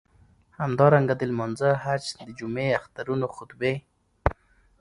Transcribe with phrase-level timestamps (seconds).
[0.59, 3.75] همدارنګه د لمانځه، حج، د جمعی، اخترونو خطبی.